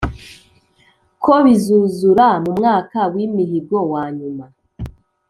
[1.23, 4.45] ko bizuzura mu mwaka w’imihigo wa nyuma